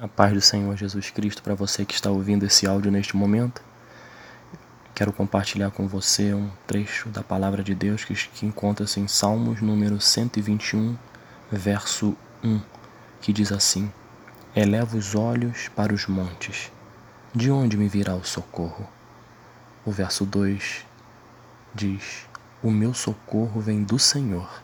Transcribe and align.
A 0.00 0.06
paz 0.06 0.32
do 0.32 0.40
Senhor 0.40 0.76
Jesus 0.76 1.10
Cristo 1.10 1.42
para 1.42 1.56
você 1.56 1.84
que 1.84 1.92
está 1.92 2.08
ouvindo 2.08 2.46
esse 2.46 2.68
áudio 2.68 2.88
neste 2.88 3.16
momento. 3.16 3.60
Quero 4.94 5.12
compartilhar 5.12 5.72
com 5.72 5.88
você 5.88 6.32
um 6.32 6.48
trecho 6.68 7.08
da 7.08 7.20
palavra 7.20 7.64
de 7.64 7.74
Deus 7.74 8.04
que, 8.04 8.14
que 8.14 8.46
encontra-se 8.46 9.00
em 9.00 9.08
Salmos 9.08 9.60
número 9.60 10.00
121, 10.00 10.96
verso 11.50 12.16
1, 12.44 12.60
que 13.20 13.32
diz 13.32 13.50
assim: 13.50 13.92
Eleva 14.54 14.96
os 14.96 15.16
olhos 15.16 15.66
para 15.74 15.92
os 15.92 16.06
montes, 16.06 16.70
de 17.34 17.50
onde 17.50 17.76
me 17.76 17.88
virá 17.88 18.14
o 18.14 18.24
socorro? 18.24 18.88
O 19.84 19.90
verso 19.90 20.24
2 20.24 20.86
diz: 21.74 22.24
O 22.62 22.70
meu 22.70 22.94
socorro 22.94 23.60
vem 23.60 23.82
do 23.82 23.98
Senhor, 23.98 24.62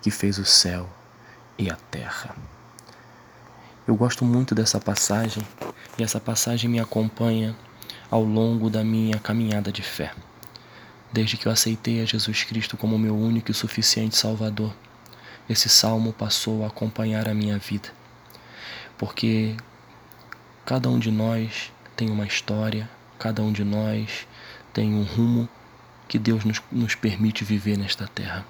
que 0.00 0.10
fez 0.12 0.38
o 0.38 0.44
céu 0.44 0.88
e 1.58 1.68
a 1.68 1.74
terra. 1.90 2.32
Eu 3.84 3.96
gosto 3.96 4.24
muito 4.24 4.54
dessa 4.54 4.78
passagem 4.78 5.44
e 5.98 6.04
essa 6.04 6.20
passagem 6.20 6.70
me 6.70 6.78
acompanha 6.78 7.56
ao 8.08 8.22
longo 8.22 8.70
da 8.70 8.84
minha 8.84 9.18
caminhada 9.18 9.72
de 9.72 9.82
fé. 9.82 10.14
Desde 11.12 11.36
que 11.36 11.48
eu 11.48 11.52
aceitei 11.52 12.00
a 12.00 12.04
Jesus 12.04 12.44
Cristo 12.44 12.76
como 12.76 12.96
meu 12.96 13.16
único 13.16 13.50
e 13.50 13.54
suficiente 13.54 14.16
Salvador, 14.16 14.72
esse 15.48 15.68
salmo 15.68 16.12
passou 16.12 16.62
a 16.62 16.68
acompanhar 16.68 17.28
a 17.28 17.34
minha 17.34 17.58
vida. 17.58 17.88
Porque 18.96 19.56
cada 20.64 20.88
um 20.88 21.00
de 21.00 21.10
nós 21.10 21.72
tem 21.96 22.08
uma 22.08 22.24
história, 22.24 22.88
cada 23.18 23.42
um 23.42 23.50
de 23.50 23.64
nós 23.64 24.28
tem 24.72 24.94
um 24.94 25.02
rumo 25.02 25.48
que 26.06 26.20
Deus 26.20 26.44
nos, 26.44 26.62
nos 26.70 26.94
permite 26.94 27.42
viver 27.42 27.76
nesta 27.76 28.06
terra. 28.06 28.46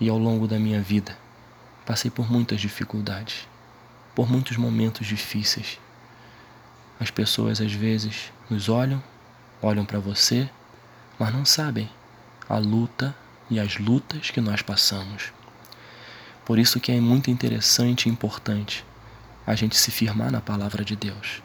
E 0.00 0.08
ao 0.08 0.16
longo 0.16 0.48
da 0.48 0.58
minha 0.58 0.80
vida, 0.80 1.18
passei 1.84 2.10
por 2.10 2.32
muitas 2.32 2.62
dificuldades 2.62 3.46
por 4.16 4.30
muitos 4.30 4.56
momentos 4.56 5.06
difíceis. 5.06 5.78
As 6.98 7.10
pessoas 7.10 7.60
às 7.60 7.72
vezes 7.74 8.32
nos 8.48 8.70
olham, 8.70 9.02
olham 9.60 9.84
para 9.84 9.98
você, 9.98 10.48
mas 11.18 11.34
não 11.34 11.44
sabem 11.44 11.90
a 12.48 12.56
luta 12.56 13.14
e 13.50 13.60
as 13.60 13.76
lutas 13.76 14.30
que 14.30 14.40
nós 14.40 14.62
passamos. 14.62 15.34
Por 16.46 16.58
isso 16.58 16.80
que 16.80 16.90
é 16.90 16.98
muito 16.98 17.30
interessante 17.30 18.06
e 18.06 18.08
importante 18.08 18.86
a 19.46 19.54
gente 19.54 19.76
se 19.76 19.90
firmar 19.90 20.32
na 20.32 20.40
palavra 20.40 20.82
de 20.82 20.96
Deus. 20.96 21.42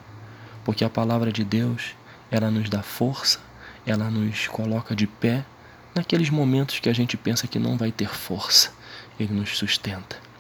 Porque 0.64 0.86
a 0.86 0.90
palavra 0.90 1.30
de 1.30 1.44
Deus, 1.44 1.94
ela 2.32 2.50
nos 2.50 2.70
dá 2.70 2.82
força, 2.82 3.40
ela 3.86 4.10
nos 4.10 4.48
coloca 4.48 4.96
de 4.96 5.08
pé 5.08 5.44
naqueles 5.94 6.30
momentos 6.30 6.80
que 6.80 6.88
a 6.88 6.94
gente 6.94 7.18
pensa 7.18 7.48
que 7.48 7.60
não 7.60 7.78
vai 7.78 7.92
ter 7.92 8.08
força. 8.08 8.72
Ele 9.20 9.34
nos 9.34 9.58
sustenta. 9.58 10.31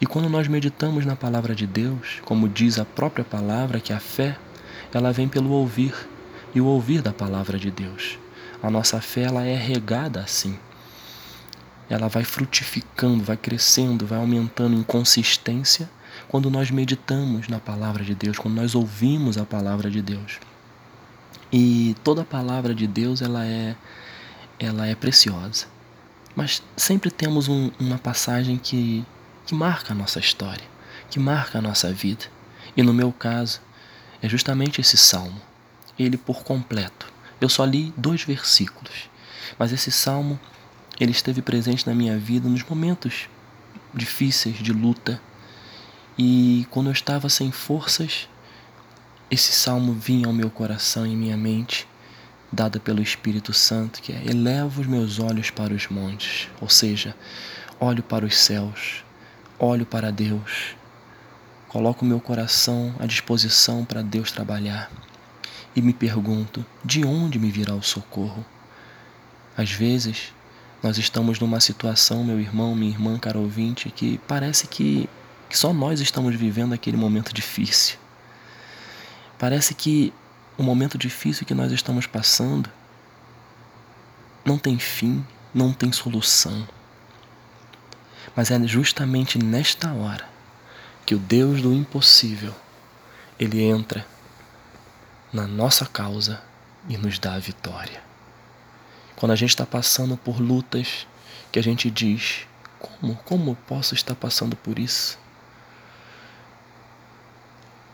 E 0.00 0.06
quando 0.06 0.28
nós 0.28 0.46
meditamos 0.46 1.06
na 1.06 1.16
palavra 1.16 1.54
de 1.54 1.66
Deus, 1.66 2.20
como 2.24 2.48
diz 2.48 2.78
a 2.78 2.84
própria 2.84 3.24
palavra, 3.24 3.80
que 3.80 3.92
a 3.92 4.00
fé, 4.00 4.36
ela 4.92 5.12
vem 5.12 5.28
pelo 5.28 5.50
ouvir, 5.50 5.94
e 6.54 6.60
o 6.60 6.66
ouvir 6.66 7.02
da 7.02 7.12
palavra 7.12 7.58
de 7.58 7.70
Deus. 7.70 8.18
A 8.62 8.70
nossa 8.70 9.00
fé 9.00 9.22
ela 9.22 9.44
é 9.44 9.54
regada 9.54 10.20
assim. 10.20 10.58
Ela 11.88 12.08
vai 12.08 12.24
frutificando, 12.24 13.22
vai 13.22 13.36
crescendo, 13.36 14.06
vai 14.06 14.18
aumentando 14.18 14.74
em 14.74 14.82
consistência 14.82 15.88
quando 16.28 16.50
nós 16.50 16.70
meditamos 16.70 17.48
na 17.48 17.60
palavra 17.60 18.02
de 18.02 18.14
Deus, 18.14 18.38
quando 18.38 18.54
nós 18.54 18.74
ouvimos 18.74 19.36
a 19.36 19.44
palavra 19.44 19.90
de 19.90 20.02
Deus. 20.02 20.38
E 21.52 21.94
toda 22.02 22.22
a 22.22 22.24
palavra 22.24 22.74
de 22.74 22.86
Deus 22.86 23.22
ela 23.22 23.44
é 23.44 23.76
ela 24.58 24.86
é 24.86 24.94
preciosa. 24.94 25.66
Mas 26.34 26.62
sempre 26.76 27.10
temos 27.10 27.48
um, 27.48 27.70
uma 27.78 27.98
passagem 27.98 28.56
que 28.56 29.04
que 29.46 29.54
marca 29.54 29.92
a 29.92 29.96
nossa 29.96 30.18
história, 30.18 30.64
que 31.08 31.18
marca 31.20 31.58
a 31.58 31.62
nossa 31.62 31.92
vida. 31.92 32.26
E 32.76 32.82
no 32.82 32.92
meu 32.92 33.12
caso, 33.12 33.60
é 34.20 34.28
justamente 34.28 34.80
esse 34.80 34.96
salmo, 34.96 35.40
ele 35.98 36.16
por 36.16 36.42
completo. 36.42 37.06
Eu 37.40 37.48
só 37.48 37.64
li 37.64 37.94
dois 37.96 38.24
versículos, 38.24 39.08
mas 39.58 39.72
esse 39.72 39.92
salmo 39.92 40.38
ele 40.98 41.12
esteve 41.12 41.40
presente 41.40 41.86
na 41.86 41.94
minha 41.94 42.18
vida 42.18 42.48
nos 42.48 42.64
momentos 42.64 43.28
difíceis 43.94 44.56
de 44.56 44.72
luta. 44.72 45.20
E 46.18 46.66
quando 46.70 46.86
eu 46.86 46.92
estava 46.92 47.28
sem 47.28 47.52
forças, 47.52 48.28
esse 49.30 49.52
salmo 49.52 49.92
vinha 49.92 50.26
ao 50.26 50.32
meu 50.32 50.50
coração 50.50 51.06
e 51.06 51.14
minha 51.14 51.36
mente, 51.36 51.86
dada 52.50 52.80
pelo 52.80 53.02
Espírito 53.02 53.52
Santo, 53.52 54.00
que 54.00 54.12
é: 54.12 54.22
eleva 54.26 54.80
os 54.80 54.86
meus 54.86 55.18
olhos 55.18 55.50
para 55.50 55.74
os 55.74 55.88
montes, 55.88 56.48
ou 56.60 56.68
seja, 56.68 57.14
olho 57.78 58.02
para 58.02 58.24
os 58.24 58.36
céus, 58.36 59.04
olho 59.58 59.86
para 59.86 60.10
Deus, 60.10 60.76
coloco 61.68 62.04
meu 62.04 62.20
coração 62.20 62.94
à 62.98 63.06
disposição 63.06 63.84
para 63.84 64.02
Deus 64.02 64.30
trabalhar 64.32 64.90
e 65.74 65.82
me 65.82 65.92
pergunto: 65.92 66.64
de 66.84 67.04
onde 67.04 67.38
me 67.38 67.50
virá 67.50 67.74
o 67.74 67.82
socorro? 67.82 68.44
Às 69.56 69.70
vezes, 69.70 70.32
nós 70.82 70.98
estamos 70.98 71.40
numa 71.40 71.60
situação, 71.60 72.22
meu 72.24 72.40
irmão, 72.40 72.74
minha 72.74 72.90
irmã, 72.90 73.18
caro 73.18 73.40
ouvinte, 73.40 73.90
que 73.90 74.18
parece 74.28 74.66
que, 74.66 75.08
que 75.48 75.56
só 75.56 75.72
nós 75.72 76.00
estamos 76.00 76.34
vivendo 76.34 76.72
aquele 76.72 76.96
momento 76.96 77.32
difícil. 77.32 77.96
Parece 79.38 79.74
que 79.74 80.12
o 80.58 80.62
momento 80.62 80.96
difícil 80.96 81.46
que 81.46 81.54
nós 81.54 81.72
estamos 81.72 82.06
passando 82.06 82.70
não 84.44 84.58
tem 84.58 84.78
fim, 84.78 85.24
não 85.52 85.72
tem 85.72 85.92
solução. 85.92 86.66
Mas 88.36 88.50
é 88.50 88.66
justamente 88.66 89.38
nesta 89.38 89.90
hora 89.94 90.28
que 91.06 91.14
o 91.14 91.18
Deus 91.18 91.62
do 91.62 91.72
impossível, 91.72 92.54
ele 93.40 93.62
entra 93.62 94.06
na 95.32 95.46
nossa 95.46 95.86
causa 95.86 96.42
e 96.86 96.98
nos 96.98 97.18
dá 97.18 97.34
a 97.34 97.38
vitória. 97.38 98.02
Quando 99.16 99.32
a 99.32 99.36
gente 99.36 99.50
está 99.50 99.64
passando 99.64 100.16
por 100.16 100.38
lutas 100.38 101.06
que 101.50 101.58
a 101.58 101.62
gente 101.62 101.90
diz, 101.90 102.46
como, 102.78 103.16
como 103.24 103.56
posso 103.66 103.94
estar 103.94 104.14
passando 104.14 104.54
por 104.54 104.78
isso? 104.78 105.18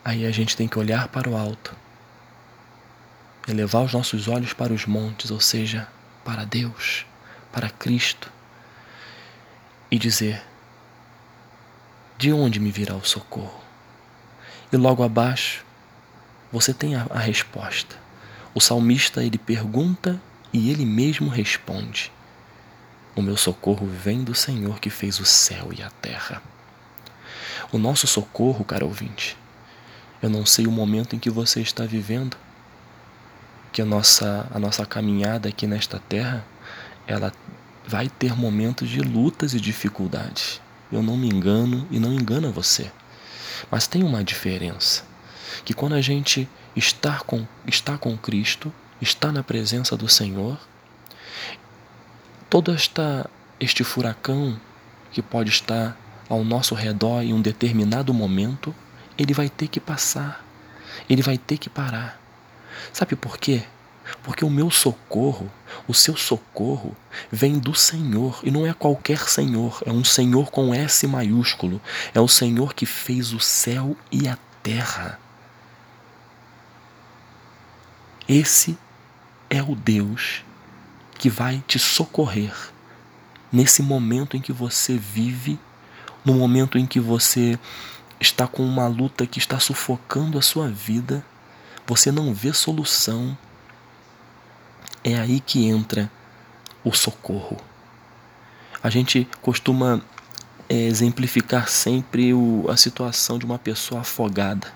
Aí 0.05 0.27
a 0.27 0.33
gente 0.33 0.57
tem 0.57 0.67
que 0.67 0.79
olhar 0.79 1.07
para 1.07 1.31
o 1.31 1.37
alto, 1.37 1.77
elevar 3.47 3.85
os 3.85 3.93
nossos 3.93 4.27
olhos 4.27 4.53
para 4.53 4.73
os 4.73 4.87
montes, 4.87 5.31
ou 5.31 5.39
seja, 5.39 5.87
para 6.25 6.45
Deus, 6.45 7.07
para 7.53 7.71
Cristo, 7.71 8.33
e 9.93 9.99
dizer: 9.99 10.43
De 12.17 12.33
onde 12.33 12.59
me 12.59 12.71
virá 12.71 12.97
o 12.97 13.05
socorro? 13.05 13.63
E 14.73 14.77
logo 14.79 15.03
abaixo, 15.03 15.63
você 16.51 16.73
tem 16.73 16.97
a, 16.97 17.07
a 17.11 17.19
resposta. 17.19 17.95
O 18.55 18.61
salmista 18.61 19.23
ele 19.23 19.37
pergunta 19.37 20.19
e 20.51 20.71
ele 20.71 20.87
mesmo 20.87 21.29
responde: 21.29 22.11
O 23.15 23.21
meu 23.21 23.37
socorro 23.37 23.87
vem 23.87 24.25
do 24.25 24.35
Senhor 24.35 24.81
que 24.81 24.89
fez 24.89 25.21
o 25.21 25.27
céu 25.27 25.71
e 25.77 25.83
a 25.83 25.91
terra. 25.91 26.43
O 27.71 27.77
nosso 27.77 28.07
socorro, 28.07 28.65
caro 28.65 28.87
ouvinte, 28.87 29.37
eu 30.23 30.31
não 30.31 30.47
sei 30.47 30.67
o 30.67 30.71
momento 30.71 31.15
em 31.15 31.19
que 31.19 31.29
você 31.29 31.61
está 31.61 31.85
vivendo, 31.85 32.37
que 33.71 33.83
a 33.83 33.85
nossa, 33.85 34.47
a 34.55 34.59
nossa 34.59 34.87
caminhada 34.87 35.51
aqui 35.51 35.67
nesta 35.67 35.99
terra, 35.99 36.45
ela 37.07 37.31
vai 37.87 38.09
ter 38.09 38.35
momentos 38.37 38.89
de 38.89 39.01
lutas 39.01 39.55
e 39.55 39.61
dificuldades. 39.61 40.61
Eu 40.91 41.03
não 41.03 41.17
me 41.17 41.29
engano 41.29 41.87
e 41.91 41.99
não 41.99 42.13
engana 42.13 42.51
você. 42.51 42.91
Mas 43.71 43.87
tem 43.87 44.03
uma 44.03 44.23
diferença, 44.23 45.05
que 45.65 45.75
quando 45.75 45.95
a 45.95 46.01
gente 46.01 46.49
está 46.75 47.19
com, 47.21 47.47
está 47.67 47.97
com 47.97 48.17
Cristo, 48.17 48.73
está 49.01 49.33
na 49.33 49.43
presença 49.43 49.97
do 49.97 50.09
Senhor, 50.09 50.59
todo 52.49 52.73
esta, 52.73 53.29
este 53.59 53.85
furacão 53.85 54.61
que 55.11 55.23
pode 55.23 55.51
estar 55.51 55.97
ao 56.29 56.45
nosso 56.45 56.75
redor 56.75 57.23
em 57.23 57.33
um 57.33 57.41
determinado 57.41 58.13
momento, 58.13 58.75
ele 59.19 59.35
vai 59.35 59.49
ter 59.49 59.69
que 59.69 59.81
passar, 59.81 60.45
ele 61.09 61.23
vai 61.23 61.37
ter 61.37 61.59
que 61.59 61.69
parar. 61.69 62.21
Sabe 62.93 63.17
por 63.17 63.39
quê? 63.39 63.65
Porque 64.23 64.45
o 64.45 64.51
meu 64.51 64.71
socorro, 64.71 65.51
o 65.87 65.95
seu 65.95 66.17
socorro, 66.17 66.97
vem 67.31 67.59
do 67.59 67.75
Senhor. 67.75 68.41
E 68.43 68.51
não 68.51 68.67
é 68.67 68.73
qualquer 68.73 69.29
Senhor, 69.29 69.83
é 69.87 69.93
um 69.93 70.05
Senhor 70.05 70.51
com 70.51 70.75
S 70.75 71.07
maiúsculo. 71.07 71.81
É 72.15 72.21
o 72.21 72.29
Senhor 72.29 72.75
que 72.75 72.87
fez 72.87 73.33
o 73.33 73.41
céu 73.41 73.97
e 74.11 74.29
a 74.29 74.37
terra. 74.63 75.19
Esse 78.29 78.79
é 79.51 79.63
o 79.63 79.75
Deus 79.75 80.45
que 81.19 81.29
vai 81.29 81.63
te 81.67 81.79
socorrer 81.79 82.55
nesse 83.53 83.83
momento 83.83 84.37
em 84.37 84.41
que 84.41 84.53
você 84.53 84.97
vive, 84.97 85.59
no 86.25 86.35
momento 86.35 86.79
em 86.79 86.87
que 86.87 86.99
você 86.99 87.59
está 88.19 88.47
com 88.47 88.65
uma 88.65 88.87
luta 88.87 89.27
que 89.27 89.39
está 89.39 89.61
sufocando 89.61 90.39
a 90.39 90.43
sua 90.43 90.69
vida, 90.69 91.25
você 91.87 92.11
não 92.11 92.33
vê 92.33 92.53
solução 92.53 93.37
é 95.05 95.17
aí 95.17 95.41
que 95.41 95.67
entra 95.67 96.11
o 96.85 96.93
socorro. 96.93 97.57
A 98.83 98.91
gente 98.91 99.29
costuma 99.41 100.03
é, 100.69 100.75
exemplificar 100.75 101.69
sempre 101.69 102.35
o, 102.35 102.67
a 102.69 102.77
situação 102.77 103.39
de 103.39 103.45
uma 103.45 103.59
pessoa 103.59 104.01
afogada, 104.01 104.67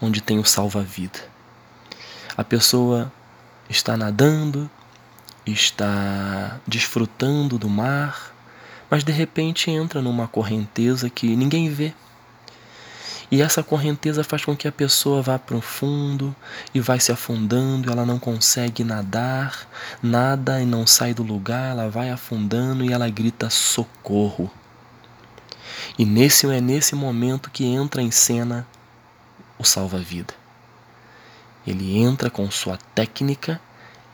onde 0.00 0.20
tem 0.20 0.38
o 0.38 0.44
salva-vida. 0.44 1.18
A 2.36 2.44
pessoa 2.44 3.12
está 3.68 3.96
nadando, 3.96 4.70
está 5.44 6.60
desfrutando 6.66 7.58
do 7.58 7.68
mar, 7.68 8.32
mas 8.90 9.04
de 9.04 9.12
repente 9.12 9.70
entra 9.70 10.00
numa 10.02 10.26
correnteza 10.26 11.08
que 11.08 11.36
ninguém 11.36 11.68
vê. 11.68 11.92
E 13.30 13.40
essa 13.40 13.62
correnteza 13.62 14.24
faz 14.24 14.44
com 14.44 14.56
que 14.56 14.66
a 14.66 14.72
pessoa 14.72 15.22
vá 15.22 15.38
para 15.38 15.56
o 15.56 15.60
fundo 15.60 16.34
e 16.74 16.80
vai 16.80 16.98
se 16.98 17.12
afundando, 17.12 17.90
ela 17.90 18.04
não 18.04 18.18
consegue 18.18 18.82
nadar, 18.82 19.68
nada 20.02 20.60
e 20.60 20.66
não 20.66 20.84
sai 20.84 21.14
do 21.14 21.22
lugar, 21.22 21.70
ela 21.70 21.88
vai 21.88 22.10
afundando 22.10 22.84
e 22.84 22.92
ela 22.92 23.08
grita 23.08 23.48
socorro. 23.48 24.50
E 25.96 26.04
nesse 26.04 26.46
é 26.50 26.60
nesse 26.60 26.96
momento 26.96 27.50
que 27.50 27.64
entra 27.64 28.02
em 28.02 28.10
cena 28.10 28.66
o 29.58 29.64
salva-vida. 29.64 30.34
Ele 31.66 31.98
entra 31.98 32.30
com 32.30 32.50
sua 32.50 32.78
técnica 32.94 33.60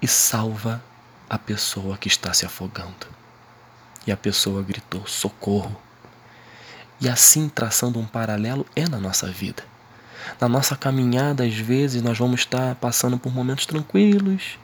e 0.03 0.07
salva 0.07 0.83
a 1.29 1.39
pessoa 1.39 1.97
que 1.97 2.09
está 2.09 2.33
se 2.35 2.45
afogando. 2.45 3.07
E 4.07 4.13
a 4.13 4.17
pessoa 4.17 4.63
gritou: 4.63 5.07
socorro. 5.07 5.86
E 7.01 7.09
assim, 7.09 7.49
traçando 7.49 7.99
um 7.99 8.07
paralelo, 8.07 8.67
é 8.75 8.89
na 8.89 8.99
nossa 8.99 9.27
vida. 9.27 9.63
Na 10.41 10.49
nossa 10.49 10.77
caminhada, 10.77 11.45
às 11.45 11.55
vezes, 11.55 12.03
nós 12.03 12.19
vamos 12.19 12.41
estar 12.41 12.75
passando 12.77 13.19
por 13.19 13.33
momentos 13.33 13.67
tranquilos 13.67 14.59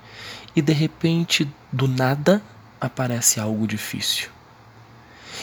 e 0.55 0.61
de 0.61 0.73
repente, 0.73 1.49
do 1.71 1.89
nada, 1.89 2.43
aparece 2.81 3.41
algo 3.41 3.67
difícil. 3.67 4.29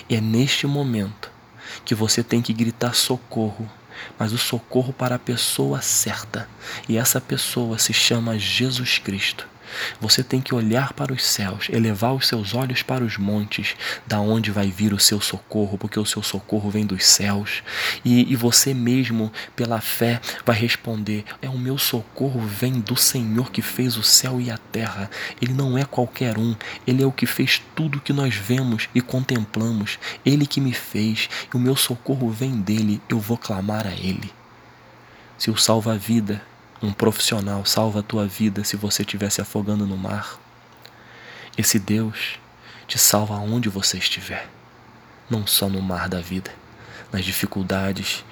E 0.09 0.15
é 0.15 0.21
neste 0.21 0.67
momento 0.67 1.31
que 1.85 1.95
você 1.95 2.23
tem 2.23 2.41
que 2.41 2.53
gritar 2.53 2.93
socorro, 2.93 3.69
mas 4.17 4.33
o 4.33 4.37
socorro 4.37 4.93
para 4.93 5.15
a 5.15 5.19
pessoa 5.19 5.81
certa. 5.81 6.47
E 6.87 6.97
essa 6.97 7.19
pessoa 7.19 7.77
se 7.77 7.93
chama 7.93 8.37
Jesus 8.37 8.97
Cristo. 8.97 9.47
Você 9.99 10.23
tem 10.23 10.41
que 10.41 10.53
olhar 10.53 10.93
para 10.93 11.13
os 11.13 11.23
céus, 11.23 11.67
elevar 11.69 12.13
os 12.13 12.27
seus 12.27 12.53
olhos 12.53 12.81
para 12.81 13.03
os 13.03 13.17
montes, 13.17 13.75
da 14.05 14.19
onde 14.19 14.51
vai 14.51 14.69
vir 14.69 14.93
o 14.93 14.99
seu 14.99 15.21
socorro, 15.21 15.77
porque 15.77 15.99
o 15.99 16.05
seu 16.05 16.23
socorro 16.23 16.69
vem 16.69 16.85
dos 16.85 17.05
céus. 17.05 17.63
E, 18.03 18.31
e 18.31 18.35
você 18.35 18.73
mesmo, 18.73 19.31
pela 19.55 19.81
fé, 19.81 20.19
vai 20.45 20.57
responder: 20.57 21.23
É 21.41 21.49
o 21.49 21.57
meu 21.57 21.77
socorro 21.77 22.41
vem 22.41 22.79
do 22.79 22.95
Senhor 22.95 23.51
que 23.51 23.61
fez 23.61 23.97
o 23.97 24.03
céu 24.03 24.39
e 24.39 24.49
a 24.49 24.57
terra. 24.57 25.09
Ele 25.41 25.53
não 25.53 25.77
é 25.77 25.85
qualquer 25.85 26.37
um, 26.37 26.55
ele 26.85 27.03
é 27.03 27.05
o 27.05 27.11
que 27.11 27.25
fez 27.25 27.61
tudo 27.75 28.01
que 28.01 28.13
nós 28.13 28.35
vemos 28.35 28.89
e 28.93 29.01
contemplamos. 29.01 29.99
Ele 30.25 30.45
que 30.45 30.61
me 30.61 30.73
fez, 30.73 31.29
e 31.53 31.57
o 31.57 31.59
meu 31.59 31.75
socorro 31.75 32.29
vem 32.29 32.57
dele, 32.57 33.01
eu 33.09 33.19
vou 33.19 33.37
clamar 33.37 33.87
a 33.87 33.93
ele. 33.93 34.31
Se 35.37 35.49
o 35.49 35.57
salva-vida 35.57 36.41
um 36.81 36.93
profissional 36.93 37.65
salva 37.65 37.99
a 37.99 38.03
tua 38.03 38.25
vida 38.25 38.63
se 38.63 38.77
você 38.77 39.01
estiver 39.01 39.29
se 39.29 39.41
afogando 39.41 39.85
no 39.85 39.97
mar. 39.97 40.39
Esse 41.57 41.77
Deus 41.77 42.39
te 42.87 42.97
salva 42.97 43.35
aonde 43.35 43.69
você 43.69 43.97
estiver, 43.97 44.49
não 45.29 45.45
só 45.45 45.67
no 45.67 45.81
mar 45.81 46.07
da 46.07 46.21
vida, 46.21 46.51
nas 47.11 47.25
dificuldades 47.25 48.23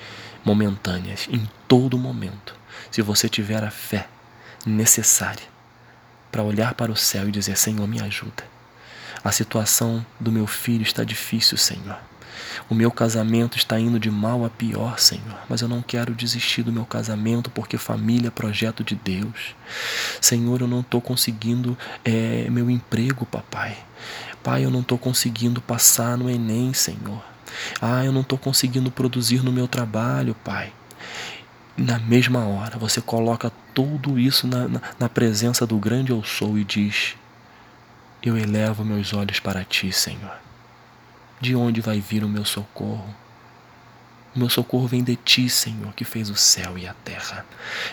momentâneas, 0.46 1.28
em 1.30 1.48
todo 1.68 1.98
momento. 1.98 2.56
Se 2.90 3.02
você 3.02 3.28
tiver 3.28 3.64
a 3.64 3.72
fé 3.72 4.08
necessária 4.66 5.44
para 6.32 6.44
olhar 6.44 6.74
para 6.74 6.92
o 6.92 6.96
céu 6.96 7.28
e 7.28 7.32
dizer: 7.32 7.58
Senhor, 7.58 7.88
me 7.88 8.02
ajuda. 8.02 8.44
A 9.24 9.32
situação 9.32 10.06
do 10.20 10.32
meu 10.32 10.48
filho 10.48 10.84
está 10.84 11.04
difícil, 11.04 11.58
Senhor. 11.58 12.00
O 12.70 12.76
meu 12.76 12.92
casamento 12.92 13.58
está 13.58 13.80
indo 13.80 14.00
de 14.00 14.12
mal 14.12 14.44
a 14.44 14.50
pior, 14.50 15.00
Senhor, 15.00 15.38
mas 15.48 15.62
eu 15.62 15.68
não 15.68 15.82
quero 15.82 16.14
desistir 16.14 16.64
do 16.64 16.72
meu 16.72 16.86
casamento 16.86 17.50
porque 17.50 17.78
família 17.78 18.28
é 18.28 18.32
projeto 18.32 18.84
de 18.84 18.96
Deus. 18.96 19.56
Senhor, 20.20 20.62
eu 20.62 20.68
não 20.68 20.82
estou 20.82 21.00
conseguindo 21.00 21.78
é, 22.04 22.50
meu 22.50 22.70
emprego, 22.70 23.26
papai. 23.26 23.78
Pai, 24.44 24.64
eu 24.64 24.72
não 24.72 24.82
estou 24.82 24.98
conseguindo 24.98 25.62
passar 25.62 26.18
no 26.18 26.30
Enem, 26.30 26.74
Senhor. 26.74 27.24
Ah, 27.82 28.04
eu 28.04 28.12
não 28.12 28.22
estou 28.22 28.38
conseguindo 28.38 28.92
produzir 28.92 29.44
no 29.44 29.52
meu 29.52 29.68
trabalho, 29.68 30.36
Pai. 30.44 30.72
Na 31.76 32.00
mesma 32.00 32.46
hora, 32.46 32.78
você 32.78 33.02
coloca 33.02 33.52
tudo 33.74 34.18
isso 34.18 34.48
na, 34.48 34.68
na, 34.68 34.82
na 35.00 35.10
presença 35.10 35.66
do 35.66 35.78
grande 35.78 36.12
eu 36.12 36.24
sou 36.24 36.58
e 36.58 36.64
diz: 36.64 37.16
Eu 38.24 38.38
elevo 38.38 38.84
meus 38.84 39.14
olhos 39.14 39.40
para 39.40 39.64
ti, 39.64 39.92
Senhor. 39.92 40.47
De 41.40 41.56
onde 41.56 41.82
vai 41.82 42.00
vir 42.00 42.24
o 42.24 42.30
meu 42.30 42.46
socorro? 42.46 43.14
O 44.36 44.40
meu 44.40 44.50
socorro 44.50 44.88
vem 44.88 45.04
de 45.04 45.16
ti, 45.16 45.50
Senhor, 45.50 45.94
que 45.94 46.04
fez 46.04 46.30
o 46.30 46.36
céu 46.36 46.78
e 46.78 46.88
a 46.88 46.94
terra. 46.94 47.46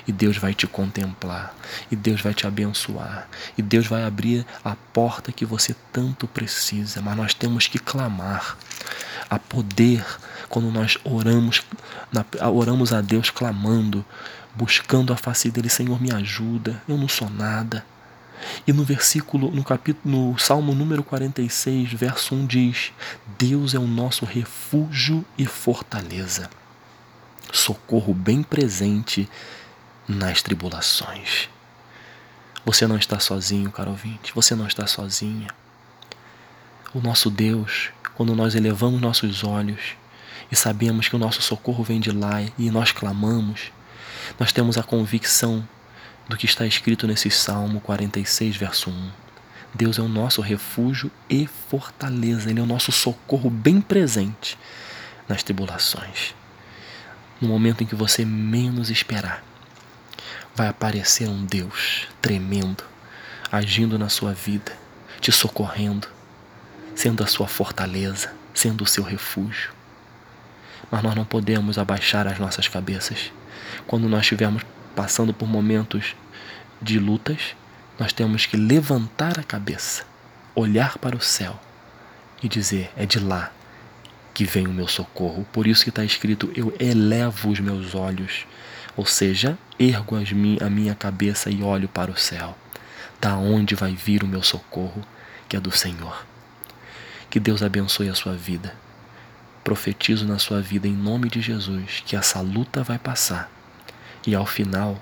E 0.07 0.13
Deus 0.13 0.37
vai 0.37 0.53
te 0.53 0.67
contemplar, 0.67 1.55
e 1.91 1.97
Deus 1.97 2.21
vai 2.21 2.35
te 2.35 2.47
abençoar, 2.47 3.29
e 3.57 3.63
Deus 3.63 3.87
vai 3.87 4.05
abrir 4.05 4.45
a 4.63 4.77
porta 4.93 5.33
que 5.33 5.47
você 5.47 5.75
tanto 5.93 6.27
precisa, 6.27 7.01
mas 7.01 7.17
nós 7.17 7.35
temos 7.35 7.67
que 7.67 7.79
clamar. 7.79 8.59
A 9.31 9.39
poder 9.39 10.05
quando 10.49 10.71
nós 10.71 10.99
oramos, 11.03 11.63
oramos 12.53 12.93
a 12.93 13.01
Deus 13.01 13.31
clamando, 13.31 14.05
buscando 14.55 15.13
a 15.13 15.17
face 15.17 15.51
dele, 15.51 15.69
Senhor, 15.69 16.01
me 16.01 16.13
ajuda, 16.13 16.81
eu 16.89 16.97
não 16.97 17.09
sou 17.09 17.29
nada. 17.29 17.85
E 18.67 18.73
no 18.73 18.85
versículo, 18.85 19.51
no 19.51 19.65
capítulo, 19.65 20.31
no 20.31 20.39
Salmo 20.39 20.75
número 20.75 21.03
46, 21.03 21.93
verso 21.93 22.35
1 22.35 22.47
diz: 22.47 22.93
Deus 23.39 23.75
é 23.75 23.79
o 23.79 23.87
nosso 23.87 24.25
refúgio 24.25 25.25
e 25.37 25.47
fortaleza, 25.47 26.51
socorro 27.53 28.15
bem 28.15 28.43
presente 28.43 29.29
nas 30.09 30.43
tribulações. 30.43 31.49
Você 32.65 32.87
não 32.87 32.97
está 32.97 33.19
sozinho, 33.21 33.71
caro 33.71 33.91
ouvinte, 33.91 34.33
você 34.35 34.55
não 34.55 34.67
está 34.67 34.87
sozinha. 34.87 35.49
O 36.95 37.01
nosso 37.01 37.29
Deus, 37.31 37.91
quando 38.15 38.35
nós 38.35 38.55
elevamos 38.55 39.01
nossos 39.01 39.45
olhos 39.45 39.97
e 40.51 40.57
sabemos 40.57 41.09
que 41.09 41.17
o 41.17 41.19
nosso 41.19 41.43
socorro 41.43 41.85
vem 41.85 42.01
de 42.01 42.11
lá 42.11 42.41
e 42.59 42.71
nós 42.71 42.93
clamamos, 42.93 43.73
nós 44.39 44.53
temos 44.53 44.79
a 44.79 44.83
convicção 44.83 45.67
do 46.29 46.37
que 46.37 46.47
está 46.47 46.67
escrito 46.67 47.07
nesse 47.07 47.31
Salmo 47.31 47.81
46, 47.81 48.57
verso 48.57 48.91
1. 48.91 49.11
Deus 49.75 49.99
é 49.99 50.03
o 50.03 50.09
nosso 50.09 50.41
refúgio 50.41 51.11
e 51.29 51.47
fortaleza, 51.69 52.49
Ele 52.49 52.61
é 52.61 52.63
o 52.63 52.67
nosso 52.67 52.93
socorro 52.93 53.51
bem 53.51 53.81
presente 53.81 54.57
nas 55.29 55.43
tribulações. 55.43 56.35
No 57.41 57.49
momento 57.49 57.83
em 57.83 57.87
que 57.87 57.95
você 57.95 58.25
menos 58.25 58.91
esperar, 58.91 59.43
vai 60.55 60.69
aparecer 60.69 61.29
um 61.29 61.45
Deus 61.45 62.07
tremendo, 62.23 62.85
agindo 63.51 63.99
na 63.99 64.09
sua 64.09 64.33
vida, 64.33 64.73
te 65.21 65.33
socorrendo, 65.33 66.09
sendo 66.95 67.25
a 67.25 67.27
sua 67.27 67.49
fortaleza, 67.49 68.33
sendo 68.55 68.85
o 68.85 68.87
seu 68.87 69.03
refúgio. 69.03 69.73
Mas 70.91 71.03
nós 71.03 71.15
não 71.17 71.25
podemos 71.25 71.77
abaixar 71.77 72.29
as 72.29 72.39
nossas 72.39 72.69
cabeças 72.69 73.33
quando 73.87 74.09
nós 74.09 74.21
estivermos 74.21 74.63
passando 74.95 75.35
por 75.35 75.49
momentos 75.49 76.15
de 76.85 76.99
lutas, 76.99 77.57
nós 77.99 78.13
temos 78.13 78.47
que 78.47 78.57
levantar 78.57 79.39
a 79.39 79.43
cabeça, 79.43 80.05
olhar 80.55 80.99
para 80.99 81.17
o 81.17 81.21
céu 81.21 81.59
e 82.43 82.49
dizer: 82.49 82.91
é 82.97 83.07
de 83.07 83.19
lá 83.19 83.51
que 84.33 84.45
vem 84.45 84.67
o 84.67 84.73
meu 84.73 84.87
socorro. 84.87 85.47
Por 85.53 85.67
isso 85.67 85.83
que 85.83 85.91
está 85.91 86.05
escrito: 86.05 86.53
eu 86.55 86.75
elevo 86.79 87.51
os 87.51 87.59
meus 87.59 87.95
olhos, 87.95 88.47
ou 88.97 89.07
seja, 89.07 89.59
ergo 89.79 90.17
a 90.61 90.71
minha 90.71 90.95
cabeça 90.95 91.51
e 91.51 91.63
olho 91.63 91.89
para 91.89 92.11
o 92.11 92.17
céu. 92.17 92.57
Da 93.21 93.37
onde 93.37 93.75
vai 93.75 93.95
vir 93.95 94.23
o 94.23 94.29
meu 94.29 94.43
socorro, 94.43 95.03
que 95.49 95.57
é 95.57 95.61
do 95.61 95.71
Senhor. 95.71 96.27
Que 97.31 97.41
Deus 97.41 97.63
abençoe 97.63 98.09
a 98.09 98.15
sua 98.15 98.35
vida. 98.35 98.75
Profetizo 99.65 100.27
na 100.27 100.39
sua 100.39 100.61
vida 100.61 100.87
em 100.87 100.93
nome 100.93 101.31
de 101.31 101.41
Jesus 101.41 102.03
que 102.05 102.15
essa 102.15 102.41
luta 102.41 102.83
vai 102.83 102.99
passar 102.99 103.51
e 104.27 104.35
ao 104.35 104.47
final, 104.47 105.01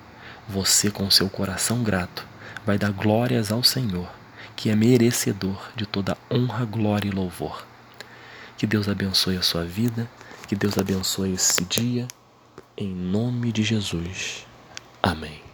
você 0.48 0.90
com 0.90 1.10
seu 1.10 1.28
coração 1.28 1.82
grato 1.82 2.26
vai 2.64 2.78
dar 2.78 2.90
glórias 2.90 3.50
ao 3.50 3.62
Senhor, 3.62 4.08
que 4.54 4.70
é 4.70 4.76
merecedor 4.76 5.70
de 5.74 5.86
toda 5.86 6.16
honra, 6.30 6.64
glória 6.64 7.08
e 7.08 7.12
louvor. 7.12 7.66
Que 8.56 8.66
Deus 8.66 8.88
abençoe 8.88 9.36
a 9.36 9.42
sua 9.42 9.64
vida, 9.64 10.08
que 10.46 10.54
Deus 10.54 10.78
abençoe 10.78 11.34
esse 11.34 11.64
dia, 11.64 12.06
em 12.76 12.88
nome 12.88 13.50
de 13.52 13.62
Jesus. 13.62 14.46
Amém. 15.02 15.51